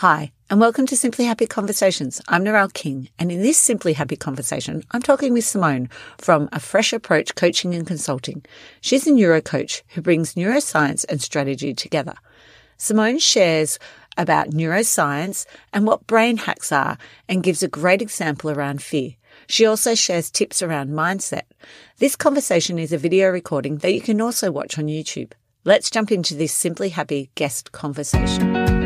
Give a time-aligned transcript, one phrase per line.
[0.00, 2.20] Hi, and welcome to Simply Happy Conversations.
[2.28, 5.88] I'm Narelle King, and in this Simply Happy conversation, I'm talking with Simone
[6.18, 8.44] from A Fresh Approach Coaching and Consulting.
[8.82, 12.12] She's a neuro coach who brings neuroscience and strategy together.
[12.76, 13.78] Simone shares
[14.18, 19.12] about neuroscience and what brain hacks are and gives a great example around fear.
[19.48, 21.44] She also shares tips around mindset.
[22.00, 25.32] This conversation is a video recording that you can also watch on YouTube.
[25.64, 28.85] Let's jump into this Simply Happy guest conversation.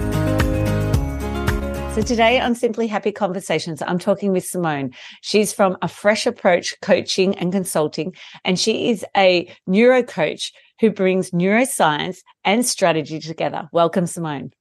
[1.93, 4.91] So today on Simply Happy Conversations, I'm talking with Simone.
[5.19, 10.89] She's from A Fresh Approach Coaching and Consulting, and she is a neuro coach who
[10.89, 13.67] brings neuroscience and strategy together.
[13.73, 14.51] Welcome, Simone.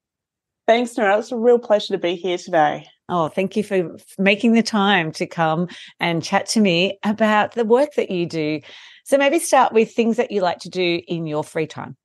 [0.67, 1.20] Thanks, Nora.
[1.20, 2.89] It's a real pleasure to be here today.
[3.09, 5.69] Oh, thank you for making the time to come
[6.00, 8.61] and chat to me about the work that you do.
[9.05, 11.97] So maybe start with things that you like to do in your free time.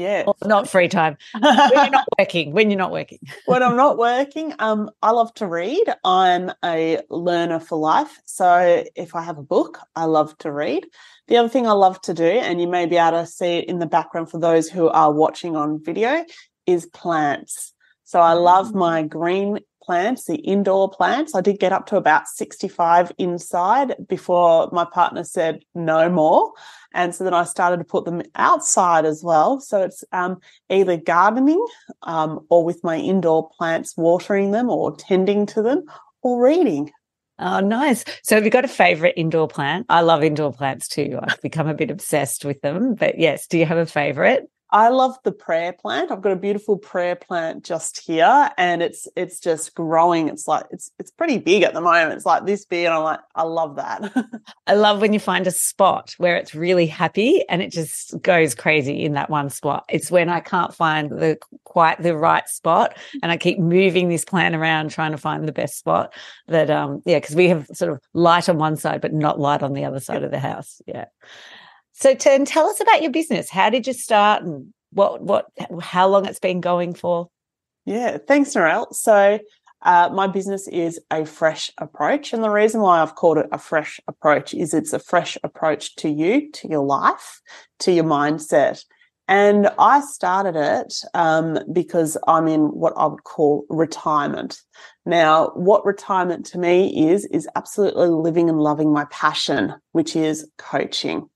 [0.00, 0.24] Yeah.
[0.44, 1.16] not free time.
[1.38, 2.52] when you're not working.
[2.52, 3.18] When you're not working.
[3.46, 5.84] when I'm not working, um, I love to read.
[6.04, 8.20] I'm a learner for life.
[8.24, 10.86] So if I have a book, I love to read.
[11.28, 13.66] The other thing I love to do, and you may be able to see it
[13.66, 16.24] in the background for those who are watching on video,
[16.66, 17.72] is plants.
[18.04, 18.76] So I love mm.
[18.76, 21.34] my green plants, the indoor plants.
[21.34, 26.52] I did get up to about 65 inside before my partner said no more.
[26.94, 29.58] And so then I started to put them outside as well.
[29.58, 30.38] So it's um,
[30.68, 31.66] either gardening
[32.04, 35.82] um, or with my indoor plants, watering them or tending to them
[36.22, 36.92] or reading.
[37.40, 38.04] Oh, nice.
[38.22, 39.86] So have you got a favorite indoor plant?
[39.88, 41.18] I love indoor plants too.
[41.20, 42.94] I've become a bit obsessed with them.
[42.94, 44.48] But yes, do you have a favorite?
[44.72, 46.10] I love the prayer plant.
[46.10, 50.28] I've got a beautiful prayer plant just here and it's it's just growing.
[50.28, 52.12] It's like it's it's pretty big at the moment.
[52.12, 54.12] It's like this big and I'm like I love that.
[54.66, 58.54] I love when you find a spot where it's really happy and it just goes
[58.54, 59.84] crazy in that one spot.
[59.88, 64.24] It's when I can't find the quite the right spot and I keep moving this
[64.24, 66.14] plant around trying to find the best spot
[66.46, 69.62] that um yeah because we have sort of light on one side but not light
[69.62, 70.80] on the other side of the house.
[70.86, 71.06] Yeah.
[72.00, 73.50] So, Turn, tell us about your business.
[73.50, 75.48] How did you start, and what, what,
[75.82, 77.28] how long it's been going for?
[77.84, 78.94] Yeah, thanks, Narelle.
[78.94, 79.38] So,
[79.82, 83.58] uh, my business is a fresh approach, and the reason why I've called it a
[83.58, 87.42] fresh approach is it's a fresh approach to you, to your life,
[87.80, 88.82] to your mindset.
[89.28, 94.58] And I started it um, because I'm in what I would call retirement.
[95.04, 100.50] Now, what retirement to me is, is absolutely living and loving my passion, which is
[100.56, 101.28] coaching.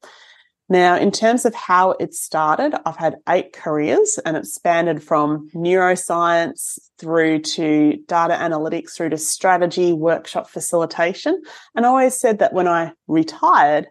[0.68, 5.50] Now, in terms of how it started, I've had eight careers and it spanned from
[5.54, 11.42] neuroscience through to data analytics, through to strategy, workshop facilitation.
[11.74, 13.88] And I always said that when I retired,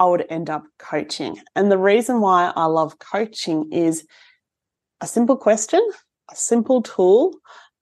[0.00, 1.40] I would end up coaching.
[1.54, 4.04] And the reason why I love coaching is
[5.00, 5.80] a simple question,
[6.30, 7.36] a simple tool,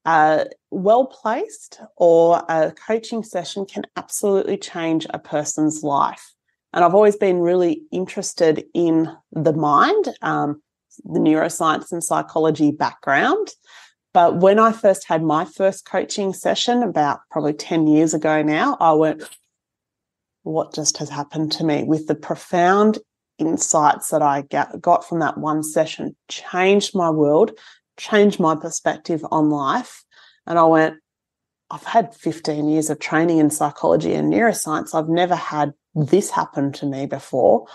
[0.04, 6.33] uh, well placed, or a coaching session can absolutely change a person's life.
[6.74, 10.60] And I've always been really interested in the mind, um,
[11.04, 13.48] the neuroscience and psychology background.
[14.12, 18.76] But when I first had my first coaching session about probably 10 years ago now,
[18.80, 19.22] I went,
[20.42, 22.98] what just has happened to me with the profound
[23.38, 24.42] insights that I
[24.80, 27.52] got from that one session changed my world,
[27.98, 30.04] changed my perspective on life.
[30.46, 30.96] And I went,
[31.74, 34.94] I've had 15 years of training in psychology and neuroscience.
[34.94, 37.66] I've never had this happen to me before.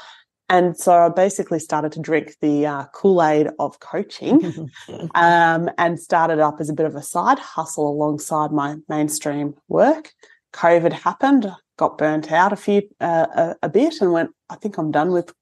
[0.48, 4.72] And so I basically started to drink the uh, Kool Aid of coaching
[5.16, 10.14] um, and started up as a bit of a side hustle alongside my mainstream work.
[10.54, 14.78] COVID happened, got burnt out a few, uh, a, a bit, and went, I think
[14.78, 15.34] I'm done with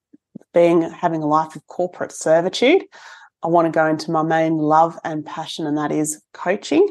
[0.55, 2.85] being having a life of corporate servitude.
[3.43, 6.87] I want to go into my main love and passion, and that is coaching.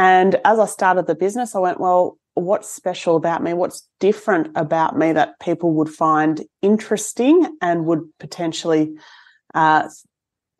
[0.00, 4.50] And as I started the business, I went, well, what's special about me, what's different
[4.54, 8.94] about me that people would find interesting and would potentially,
[9.52, 9.90] uh,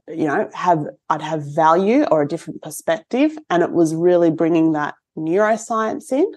[0.06, 3.38] you know, have, I'd have value or a different perspective.
[3.48, 6.30] And it was really bringing that neuroscience in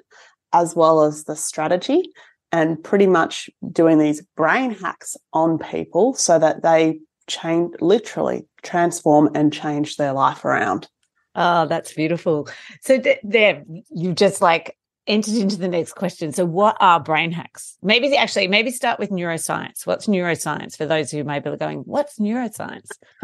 [0.53, 2.09] as well as the strategy
[2.53, 9.29] and pretty much doing these brain hacks on people so that they change, literally transform
[9.35, 10.87] and change their life around.
[11.35, 12.47] Oh, that's beautiful.
[12.81, 14.77] So th- there, you just like
[15.07, 16.31] entered into the next question.
[16.31, 17.77] So, what are brain hacks?
[17.81, 19.85] Maybe actually, maybe start with neuroscience.
[19.85, 22.89] What's neuroscience for those who may be going, What's neuroscience?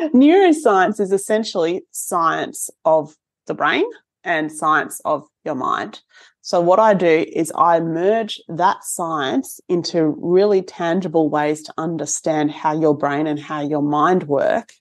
[0.00, 3.14] neuroscience is essentially science of
[3.46, 3.84] the brain
[4.24, 6.00] and science of your mind.
[6.40, 12.50] So, what I do is I merge that science into really tangible ways to understand
[12.50, 14.72] how your brain and how your mind work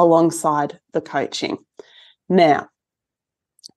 [0.00, 1.58] alongside the coaching.
[2.28, 2.68] Now,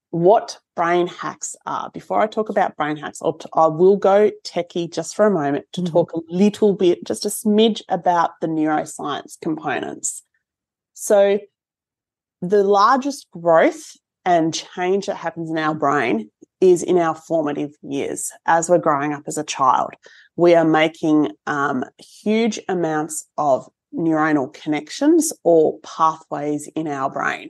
[0.10, 1.90] what brain hacks are.
[1.92, 5.32] Before I talk about brain hacks, I'll t- I will go techie just for a
[5.32, 5.92] moment to mm-hmm.
[5.92, 10.24] talk a little bit, just a smidge about the neuroscience components.
[10.94, 11.40] So,
[12.42, 13.94] the largest growth
[14.26, 16.30] and change that happens in our brain
[16.62, 19.92] is in our formative years as we're growing up as a child.
[20.36, 27.50] We are making um, huge amounts of neuronal connections or pathways in our brain.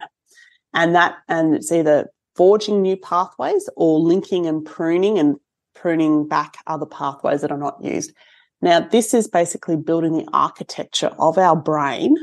[0.73, 5.37] And that, and it's either forging new pathways or linking and pruning and
[5.75, 8.13] pruning back other pathways that are not used.
[8.61, 12.15] Now, this is basically building the architecture of our brain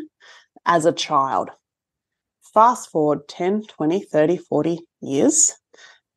[0.67, 1.51] as a child.
[2.55, 5.55] Fast forward 10, 20, 30, 40 years,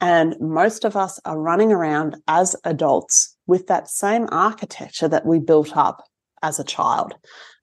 [0.01, 5.39] and most of us are running around as adults with that same architecture that we
[5.39, 6.03] built up
[6.41, 7.13] as a child.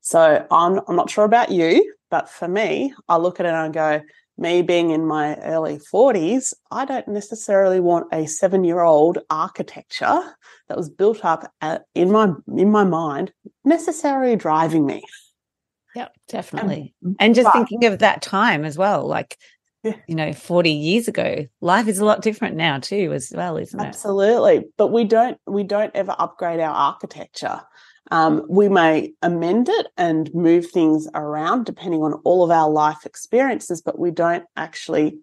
[0.00, 3.56] So I'm, I'm not sure about you, but for me, I look at it and
[3.56, 4.04] I go,
[4.40, 10.20] me being in my early 40s, I don't necessarily want a seven year old architecture
[10.68, 13.32] that was built up at, in my in my mind
[13.64, 15.02] necessarily driving me.
[15.94, 16.94] Yep, um, definitely.
[17.02, 19.36] And, and just but, thinking of that time as well, like
[19.84, 19.96] yeah.
[20.06, 23.78] you know, 40 years ago, life is a lot different now too, as well, isn't
[23.78, 23.84] it?
[23.84, 24.64] Absolutely.
[24.78, 27.60] But we don't we don't ever upgrade our architecture.
[28.10, 33.06] Um, we may amend it and move things around depending on all of our life
[33.06, 35.18] experiences, but we don't actually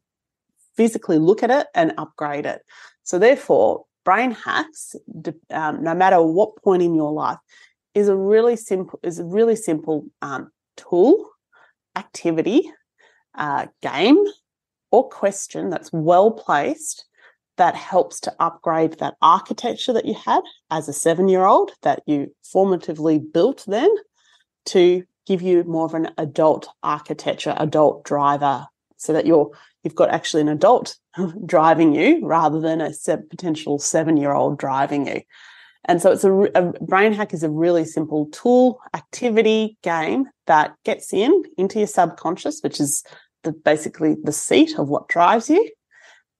[0.77, 2.61] physically look at it and upgrade it.
[3.03, 4.95] So, therefore, brain hacks,
[5.51, 7.39] um, no matter what point in your life,
[7.93, 11.29] is a really simple is a really simple um, tool,
[11.95, 12.71] activity,
[13.35, 14.23] uh, game,
[14.91, 17.06] or question that's well placed
[17.57, 22.01] that helps to upgrade that architecture that you had as a seven year old that
[22.05, 23.89] you formatively built then
[24.65, 28.65] to give you more of an adult architecture, adult driver,
[28.97, 29.51] so that you're
[29.83, 30.97] you've got actually an adult
[31.45, 32.91] driving you rather than a
[33.29, 35.21] potential seven year old driving you.
[35.85, 40.75] And so it's a, a, brain hack is a really simple tool, activity, game that
[40.83, 43.03] gets in into your subconscious, which is
[43.43, 45.69] the, basically the seat of what drives you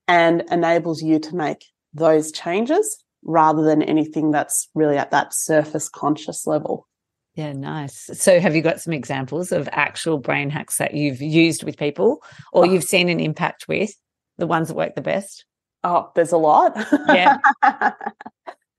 [0.08, 5.90] and enables you to make those changes rather than anything that's really at that surface
[5.90, 6.88] conscious level.
[7.36, 8.10] Yeah, nice.
[8.14, 12.24] So, have you got some examples of actual brain hacks that you've used with people
[12.52, 12.72] or oh.
[12.72, 13.92] you've seen an impact with
[14.38, 15.46] the ones that work the best?
[15.84, 16.76] Oh, there's a lot.
[17.08, 17.38] Yeah.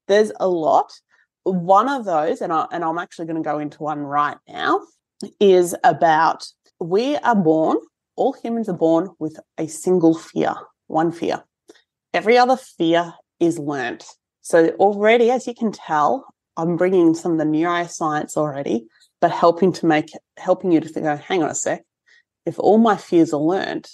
[0.09, 0.93] there's a lot.
[1.45, 4.81] One of those, and, I, and I'm actually going to go into one right now,
[5.39, 6.45] is about
[6.81, 7.79] we are born,
[8.17, 10.55] all humans are born with a single fear
[10.88, 11.44] one fear.
[12.12, 14.05] Every other fear is learnt.
[14.40, 18.87] So already, as you can tell, I'm bringing some of the neuroscience already,
[19.20, 21.85] but helping to make, helping you to think, oh, hang on a sec.
[22.44, 23.90] If all my fears are learnt,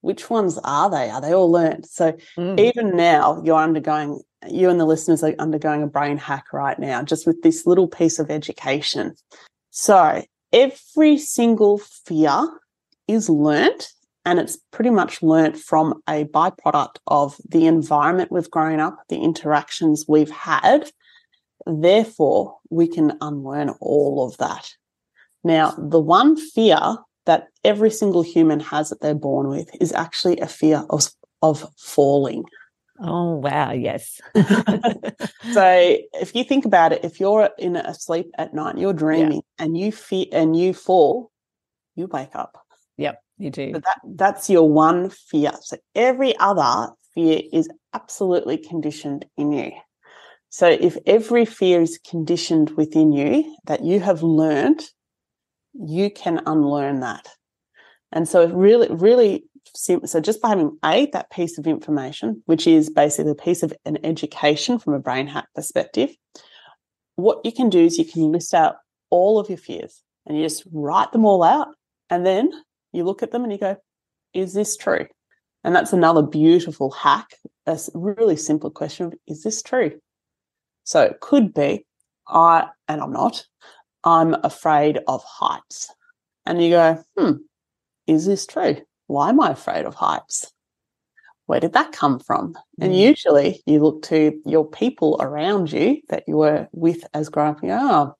[0.00, 1.10] which ones are they?
[1.10, 1.86] Are they all learned?
[1.86, 2.58] So mm.
[2.58, 7.02] even now, you're undergoing, you and the listeners are undergoing a brain hack right now,
[7.02, 9.14] just with this little piece of education.
[9.70, 12.48] So every single fear
[13.06, 13.92] is learnt
[14.28, 19.16] and it's pretty much learnt from a byproduct of the environment we've grown up, the
[19.16, 20.90] interactions we've had.
[21.64, 24.70] Therefore, we can unlearn all of that.
[25.44, 26.78] Now, the one fear
[27.24, 31.08] that every single human has that they're born with is actually a fear of,
[31.40, 32.44] of falling.
[33.00, 33.72] Oh, wow.
[33.72, 34.20] Yes.
[34.34, 39.40] so if you think about it, if you're in a sleep at night, you're dreaming
[39.58, 39.64] yeah.
[39.64, 41.30] and you fear and you fall,
[41.96, 42.62] you wake up.
[42.98, 43.22] Yep.
[43.38, 43.72] You do.
[43.74, 45.52] So that, that's your one fear.
[45.62, 49.72] So every other fear is absolutely conditioned in you.
[50.50, 54.82] So if every fear is conditioned within you that you have learned,
[55.74, 57.28] you can unlearn that.
[58.12, 60.08] And so it really, really simple.
[60.08, 63.72] So just by having a that piece of information, which is basically a piece of
[63.84, 66.10] an education from a brain hack perspective,
[67.16, 68.76] what you can do is you can list out
[69.10, 71.68] all of your fears and you just write them all out.
[72.10, 72.50] And then
[72.92, 73.76] you look at them and you go,
[74.34, 75.06] is this true?
[75.64, 77.28] And that's another beautiful hack,
[77.66, 80.00] a really simple question of, is this true?
[80.84, 81.84] So it could be,
[82.26, 83.44] I, and I'm not,
[84.04, 85.92] I'm afraid of heights.
[86.46, 87.32] And you go, hmm,
[88.06, 88.78] is this true?
[89.08, 90.52] why am I afraid of heights?
[91.46, 92.52] Where did that come from?
[92.52, 92.84] Mm.
[92.84, 97.70] And usually you look to your people around you that you were with as growing
[97.70, 98.14] up, oh,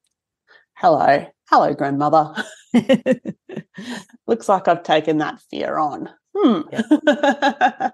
[0.74, 2.34] hello, hello, grandmother.
[4.26, 6.10] Looks like I've taken that fear on.
[6.36, 6.60] Hmm.
[6.70, 6.82] Yeah.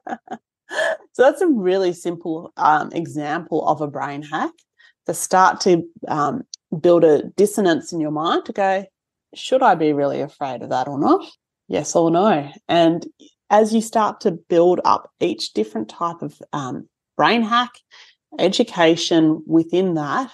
[1.12, 4.50] so that's a really simple um, example of a brain hack
[5.06, 6.42] to start to um,
[6.80, 8.84] build a dissonance in your mind to go,
[9.34, 11.24] should I be really afraid of that or not?
[11.68, 12.50] Yes or no?
[12.68, 13.06] And
[13.50, 17.70] as you start to build up each different type of um, brain hack,
[18.38, 20.32] education within that,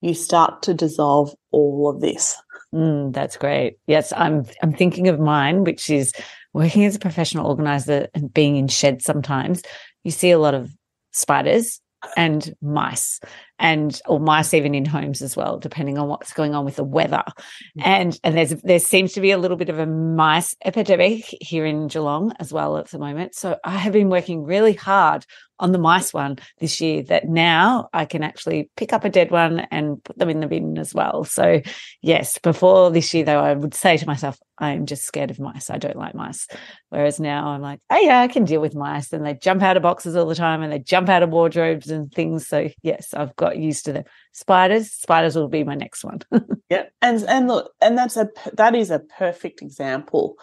[0.00, 2.40] you start to dissolve all of this.
[2.74, 3.78] Mm, that's great.
[3.86, 6.12] Yes, I'm I'm thinking of mine, which is
[6.52, 9.62] working as a professional organizer and being in sheds sometimes.
[10.04, 10.70] You see a lot of
[11.12, 11.80] spiders
[12.16, 13.20] and mice
[13.60, 16.84] and or mice even in homes as well depending on what's going on with the
[16.84, 17.22] weather
[17.78, 17.82] mm.
[17.84, 21.64] and and there's there seems to be a little bit of a mice epidemic here
[21.64, 25.24] in Geelong as well at the moment so I have been working really hard
[25.60, 29.30] on the mice one this year that now I can actually pick up a dead
[29.30, 31.22] one and put them in the bin as well.
[31.24, 31.60] So,
[32.00, 35.70] yes, before this year, though, I would say to myself, I'm just scared of mice.
[35.70, 36.46] I don't like mice.
[36.88, 39.12] Whereas now I'm like, oh, yeah, I can deal with mice.
[39.12, 41.90] And they jump out of boxes all the time and they jump out of wardrobes
[41.90, 42.48] and things.
[42.48, 44.04] So, yes, I've got used to them.
[44.32, 46.20] Spiders, spiders will be my next one.
[46.70, 46.84] yeah.
[47.02, 50.36] And, and look, and that's a, that is a perfect example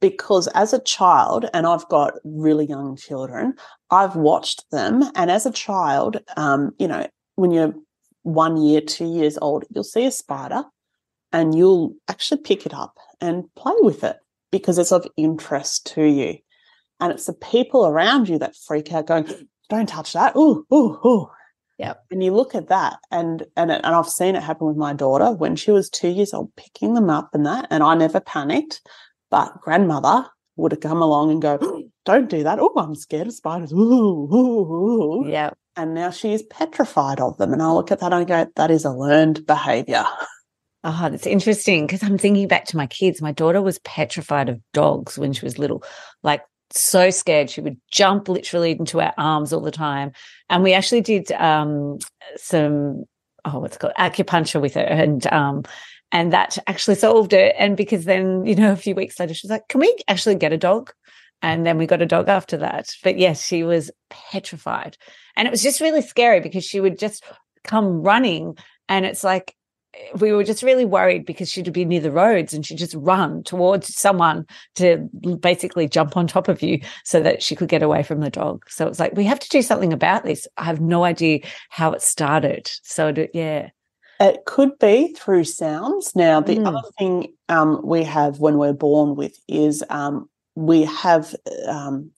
[0.00, 3.54] because as a child, and I've got really young children,
[3.90, 5.04] I've watched them.
[5.14, 7.06] And as a child, um, you know,
[7.36, 7.74] when you're
[8.22, 10.64] one year, two years old, you'll see a spider
[11.32, 14.16] and you'll actually pick it up and play with it
[14.50, 16.38] because it's of interest to you.
[17.00, 19.26] And it's the people around you that freak out going,
[19.68, 20.36] don't touch that.
[20.36, 21.30] Ooh, ooh, ooh.
[21.78, 21.94] Yeah.
[22.10, 24.92] And you look at that and and it, and I've seen it happen with my
[24.92, 28.20] daughter when she was 2 years old picking them up and that and I never
[28.20, 28.80] panicked
[29.30, 30.26] but grandmother
[30.56, 31.58] would have come along and go,
[32.04, 32.60] "Don't do that.
[32.60, 33.76] Oh, I'm scared of spiders." Ooh,
[34.32, 35.28] ooh, ooh.
[35.28, 35.50] Yeah.
[35.76, 37.52] And now she is petrified of them.
[37.52, 40.04] And I look at that and I go, "That is a learned behavior."
[40.84, 43.22] Oh, that's interesting because I'm thinking back to my kids.
[43.22, 45.82] My daughter was petrified of dogs when she was little,
[46.22, 50.12] like so scared she would jump literally into our arms all the time.
[50.50, 51.98] And we actually did um,
[52.36, 53.04] some
[53.44, 55.64] oh, what's it called acupuncture with her, and um,
[56.12, 57.54] and that actually solved it.
[57.58, 60.52] And because then, you know, a few weeks later, she's like, can we actually get
[60.52, 60.92] a dog?
[61.42, 62.90] And then we got a dog after that.
[63.02, 64.96] But yes, she was petrified.
[65.36, 67.24] And it was just really scary because she would just
[67.64, 68.56] come running.
[68.88, 69.54] And it's like,
[70.18, 73.42] we were just really worried because she'd be near the roads and she'd just run
[73.42, 74.46] towards someone
[74.76, 75.08] to
[75.40, 78.64] basically jump on top of you so that she could get away from the dog.
[78.68, 80.46] So it's like, we have to do something about this.
[80.56, 82.70] I have no idea how it started.
[82.82, 83.70] So, yeah.
[84.20, 86.14] It could be through sounds.
[86.14, 86.66] Now, the mm.
[86.66, 91.34] other thing um, we have when we're born with is um, we have
[91.66, 92.10] um,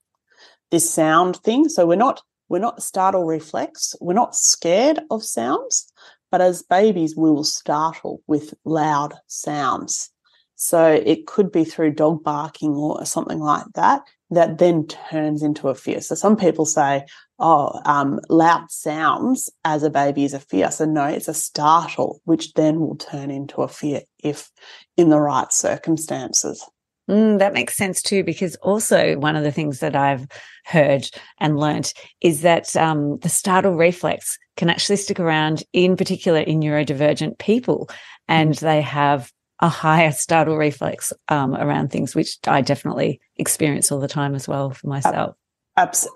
[0.70, 1.68] this sound thing.
[1.68, 3.94] So we're not we're not startle reflex.
[4.00, 5.90] We're not scared of sounds,
[6.30, 10.10] but as babies, we will startle with loud sounds.
[10.56, 15.68] So it could be through dog barking or something like that that then turns into
[15.68, 16.00] a fear.
[16.00, 17.04] So some people say,
[17.38, 20.70] oh, um, loud sounds as a baby is a fear.
[20.70, 24.50] So no, it's a startle, which then will turn into a fear if
[24.96, 26.64] in the right circumstances.
[27.08, 30.26] Mm, that makes sense too, because also one of the things that I've
[30.64, 31.08] heard
[31.38, 36.60] and learnt is that um, the startle reflex can actually stick around, in particular in
[36.60, 37.88] neurodivergent people,
[38.26, 38.60] and mm.
[38.60, 44.08] they have a higher startle reflex um, around things, which I definitely experience all the
[44.08, 45.36] time as well for myself.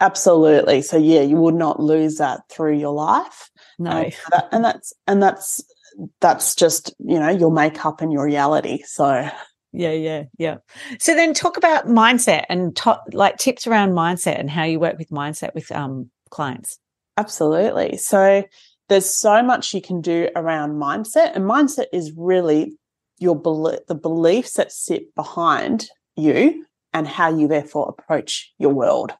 [0.00, 0.82] absolutely.
[0.82, 3.50] So yeah, you would not lose that through your life.
[3.78, 5.62] No, um, that, and that's and that's
[6.20, 8.82] that's just you know your makeup and your reality.
[8.84, 9.28] So
[9.72, 10.56] yeah, yeah, yeah.
[10.98, 14.98] So then talk about mindset and to- like tips around mindset and how you work
[14.98, 16.78] with mindset with um, clients.
[17.16, 17.96] Absolutely.
[17.96, 18.44] So
[18.88, 22.76] there's so much you can do around mindset, and mindset is really
[23.18, 29.12] your belief, the beliefs that sit behind you and how you therefore approach your world.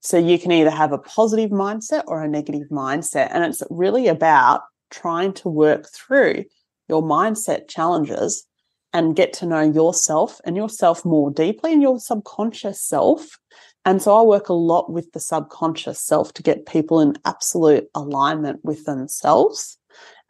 [0.00, 3.28] So you can either have a positive mindset or a negative mindset.
[3.30, 6.44] And it's really about trying to work through
[6.88, 8.44] your mindset challenges
[8.94, 13.38] and get to know yourself and yourself more deeply and your subconscious self.
[13.84, 17.88] And so I work a lot with the subconscious self to get people in absolute
[17.94, 19.76] alignment with themselves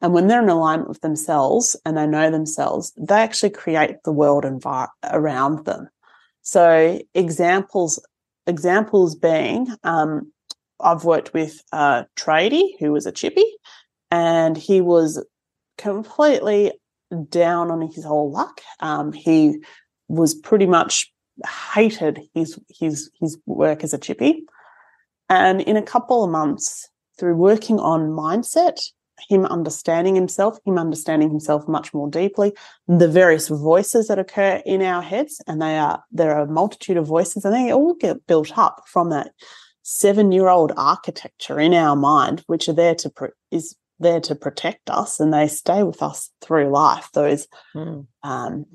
[0.05, 4.13] and when they're in alignment with themselves and they know themselves, they actually create the
[4.13, 5.89] world envi- around them.
[6.43, 7.99] So examples,
[8.47, 10.31] examples being, um,
[10.79, 13.47] I've worked with a tradie who was a chippy
[14.11, 15.25] and he was
[15.79, 16.73] completely
[17.23, 18.61] down on his whole luck.
[18.81, 19.59] Um, he
[20.09, 21.11] was pretty much
[21.75, 24.45] hated his his his work as a chippy.
[25.29, 28.81] And in a couple of months, through working on mindset,
[29.29, 32.53] him understanding himself, him understanding himself much more deeply,
[32.87, 36.97] the various voices that occur in our heads, and they are there are a multitude
[36.97, 39.33] of voices, and they all get built up from that
[39.83, 43.13] seven-year-old architecture in our mind, which are there to
[43.51, 47.09] is there to protect us, and they stay with us through life.
[47.13, 48.07] Those mm.
[48.23, 48.67] um,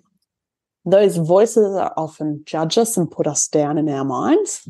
[0.86, 4.68] those voices are often judge us and put us down in our minds.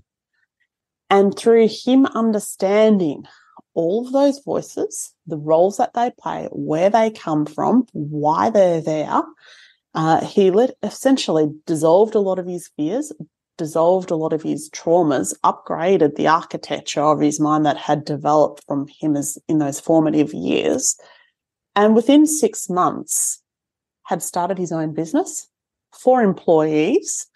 [1.10, 3.26] And through him understanding
[3.74, 8.82] all of those voices, the roles that they play, where they come from, why they're
[8.82, 9.24] there,
[9.96, 13.12] uh, he let, essentially dissolved a lot of his fears,
[13.60, 18.64] dissolved a lot of his traumas, upgraded the architecture of his mind that had developed
[18.66, 20.98] from him as in those formative years.
[21.76, 23.44] And within six months,
[24.06, 25.48] had started his own business
[25.94, 27.28] four employees,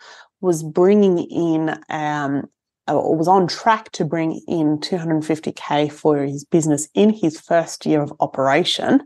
[0.42, 2.50] was bringing in um,
[2.88, 8.02] or was on track to bring in 250k for his business in his first year
[8.02, 9.02] of operation,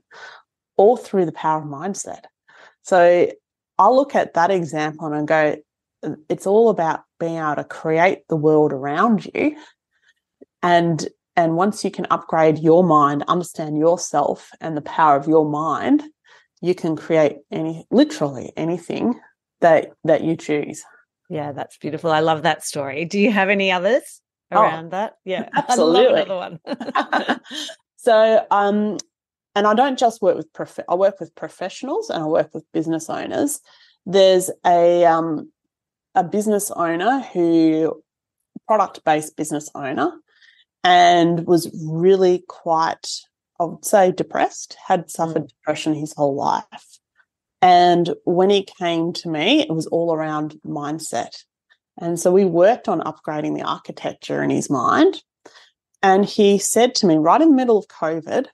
[0.78, 2.24] all through the power of mindset.
[2.82, 3.30] So
[3.78, 5.56] I look at that example and go,
[6.30, 9.56] it's all about being able to create the world around you.
[10.62, 15.48] And and once you can upgrade your mind, understand yourself and the power of your
[15.48, 16.04] mind,
[16.62, 19.20] you can create any literally anything
[19.62, 20.84] that that you choose.
[21.30, 22.12] Yeah, that's beautiful.
[22.12, 23.06] I love that story.
[23.06, 24.22] Do you have any others
[24.52, 25.18] oh, around oh, that?
[25.26, 26.22] Yeah, absolutely.
[26.22, 26.60] another one.
[27.98, 28.98] so, um,
[29.56, 32.64] and I don't just work with prof- I work with professionals and I work with
[32.74, 33.60] business owners.
[34.06, 35.52] There's a um,
[36.18, 38.04] a business owner who
[38.68, 40.12] product based business owner
[40.84, 43.08] and was really quite
[43.60, 45.48] I would say depressed, had suffered mm.
[45.48, 47.00] depression his whole life.
[47.62, 51.44] And when he came to me, it was all around mindset.
[52.00, 55.24] And so we worked on upgrading the architecture in his mind.
[56.04, 58.46] And he said to me, right in the middle of COVID,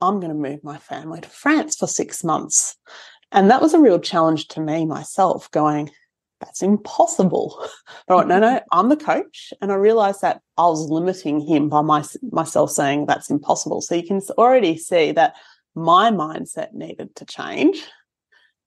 [0.00, 2.76] I'm going to move my family to France for six months.
[3.30, 5.90] And that was a real challenge to me myself, going,
[6.40, 7.64] that's impossible.
[8.08, 9.52] No, no, I'm the coach.
[9.60, 13.82] And I realized that I was limiting him by my, myself saying that's impossible.
[13.82, 15.36] So you can already see that
[15.76, 17.80] my mindset needed to change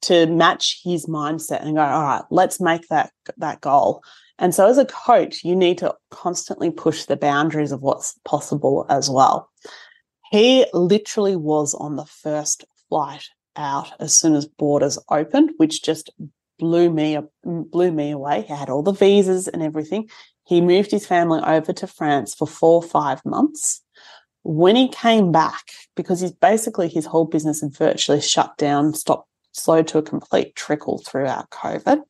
[0.03, 4.01] to match his mindset and go, all right, let's make that that goal.
[4.39, 8.85] And so as a coach, you need to constantly push the boundaries of what's possible
[8.89, 9.49] as well.
[10.31, 16.09] He literally was on the first flight out as soon as borders opened, which just
[16.63, 18.43] blew me blew me away.
[18.43, 20.09] He had all the visas and everything.
[20.45, 23.81] He moved his family over to France for four or five months.
[24.43, 25.63] When he came back,
[25.95, 30.55] because he's basically his whole business had virtually shut down, stopped slowed to a complete
[30.55, 32.01] trickle throughout COVID.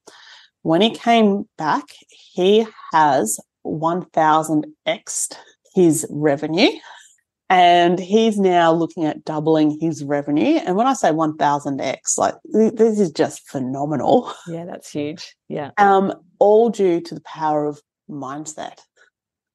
[0.61, 5.35] When he came back, he has 1000x
[5.75, 6.69] his revenue
[7.53, 10.59] and he's now looking at doubling his revenue.
[10.65, 14.33] And when I say 1000x, like this is just phenomenal.
[14.47, 15.35] Yeah, that's huge.
[15.49, 15.69] Yeah.
[15.77, 18.79] Um, all due to the power of mindset.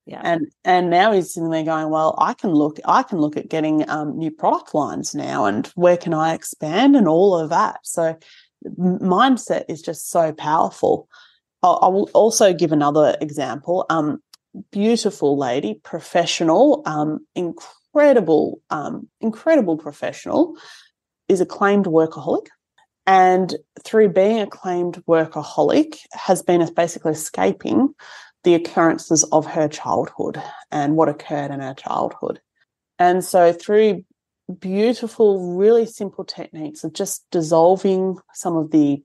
[0.06, 0.20] Yeah.
[0.24, 3.50] And and now he's sitting there going, well, I can look, I can look at
[3.50, 7.80] getting um, new product lines now, and where can I expand, and all of that.
[7.82, 8.16] So
[8.78, 11.08] mindset is just so powerful.
[11.62, 13.84] I'll, I will also give another example.
[13.90, 14.22] Um,
[14.70, 17.74] beautiful lady, professional, um, incredible,
[18.70, 20.56] um, incredible professional,
[21.28, 22.46] is acclaimed workaholic.
[23.06, 27.94] And through being acclaimed workaholic, has been basically escaping
[28.44, 32.40] the occurrences of her childhood and what occurred in her childhood.
[32.98, 34.04] And so, through
[34.60, 39.02] beautiful, really simple techniques of just dissolving some of the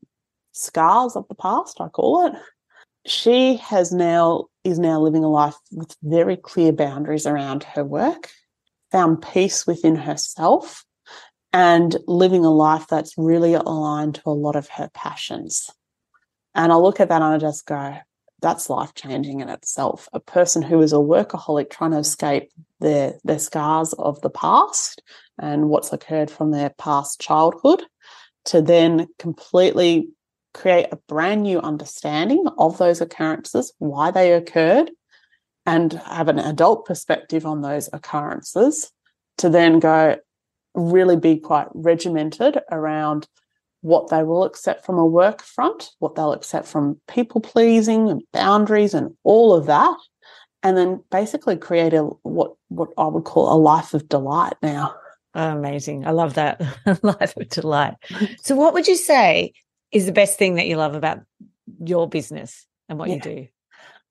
[0.51, 2.33] scars of the past, I call it,
[3.05, 8.29] she has now is now living a life with very clear boundaries around her work,
[8.93, 10.85] found peace within herself,
[11.51, 15.69] and living a life that's really aligned to a lot of her passions.
[16.55, 17.97] And I look at that and I just go,
[18.41, 20.07] that's life changing in itself.
[20.13, 25.01] A person who is a workaholic trying to escape their their scars of the past
[25.39, 27.83] and what's occurred from their past childhood
[28.45, 30.09] to then completely
[30.53, 34.91] create a brand new understanding of those occurrences, why they occurred,
[35.65, 38.91] and have an adult perspective on those occurrences
[39.37, 40.17] to then go
[40.75, 43.27] really be quite regimented around
[43.81, 48.21] what they will accept from a work front, what they'll accept from people pleasing and
[48.31, 49.97] boundaries and all of that.
[50.63, 54.95] And then basically create a what what I would call a life of delight now.
[55.35, 56.07] Oh, amazing.
[56.07, 56.61] I love that.
[57.03, 57.95] life of delight.
[58.43, 59.51] So what would you say
[59.91, 61.19] is the best thing that you love about
[61.83, 63.15] your business and what yeah.
[63.15, 63.47] you do.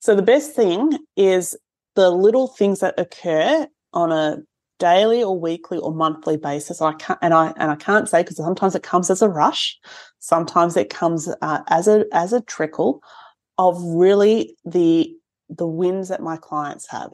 [0.03, 1.57] So the best thing is
[1.95, 4.39] the little things that occur on a
[4.81, 6.83] daily or weekly or monthly basis.
[6.83, 9.79] I can't, and I and I can't say because sometimes it comes as a rush,
[10.19, 13.01] sometimes it comes uh, as a as a trickle
[13.59, 15.15] of really the
[15.49, 17.13] the wins that my clients have.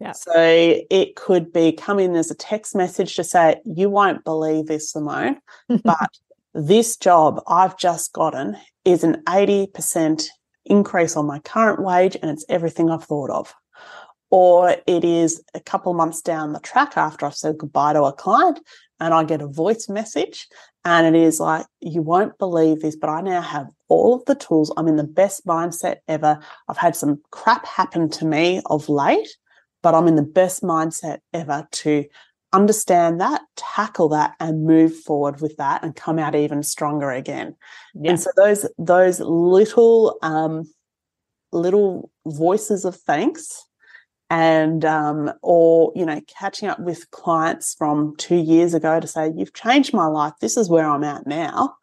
[0.00, 0.10] Yeah.
[0.10, 4.66] So it could be come in as a text message to say, "You won't believe
[4.66, 5.38] this, Simone,
[5.84, 6.18] but
[6.52, 10.32] this job I've just gotten is an eighty percent
[10.64, 13.54] increase on my current wage, and it's everything I've thought of."
[14.32, 18.14] or it is a couple months down the track after I've said goodbye to a
[18.14, 18.60] client
[18.98, 20.48] and I get a voice message
[20.86, 24.34] and it is like, you won't believe this, but I now have all of the
[24.34, 24.72] tools.
[24.76, 26.40] I'm in the best mindset ever.
[26.66, 29.28] I've had some crap happen to me of late,
[29.82, 32.06] but I'm in the best mindset ever to
[32.52, 37.56] understand that, tackle that, and move forward with that and come out even stronger again.
[37.94, 38.10] Yeah.
[38.10, 40.70] And so those those little um,
[41.52, 43.66] little voices of thanks
[44.30, 49.32] and um, or you know catching up with clients from two years ago to say
[49.36, 50.34] you've changed my life.
[50.40, 51.74] This is where i'm at now.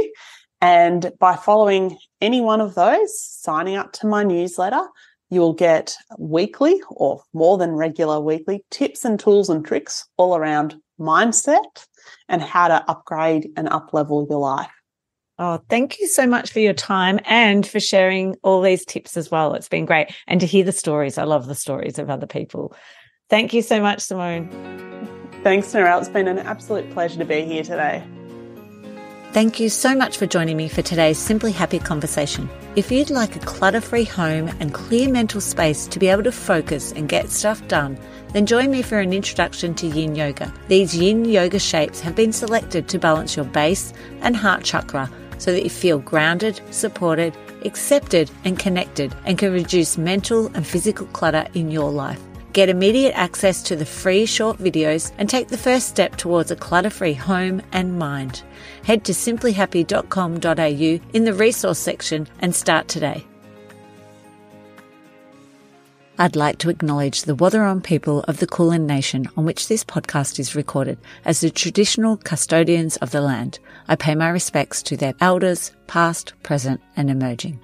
[0.63, 4.83] and by following any one of those, signing up to my newsletter,
[5.29, 10.37] you will get weekly or more than regular weekly tips and tools and tricks all
[10.37, 11.87] around mindset
[12.29, 14.71] and how to upgrade and uplevel your life.
[15.39, 19.31] Oh, thank you so much for your time and for sharing all these tips as
[19.31, 19.55] well.
[19.55, 20.15] It's been great.
[20.27, 21.19] And to hear the stories.
[21.19, 22.75] I love the stories of other people.
[23.31, 24.51] Thank you so much, Simone.
[25.43, 26.01] Thanks, Narelle.
[26.01, 28.05] It's been an absolute pleasure to be here today.
[29.33, 32.51] Thank you so much for joining me for today's Simply Happy conversation.
[32.77, 36.33] If you'd like a clutter free home and clear mental space to be able to
[36.33, 37.99] focus and get stuff done,
[38.33, 40.53] then join me for an introduction to yin yoga.
[40.69, 45.53] These yin yoga shapes have been selected to balance your base and heart chakra so
[45.53, 51.47] that you feel grounded, supported, accepted, and connected, and can reduce mental and physical clutter
[51.55, 52.21] in your life.
[52.53, 56.57] Get immediate access to the free short videos and take the first step towards a
[56.57, 58.43] clutter free home and mind.
[58.85, 63.27] Head to simplyhappy.com.au in the resource section and start today.
[66.19, 70.39] I'd like to acknowledge the Wathaurong people of the Kulin Nation on which this podcast
[70.39, 73.59] is recorded as the traditional custodians of the land.
[73.89, 77.61] I pay my respects to their elders, past, present, and emerging.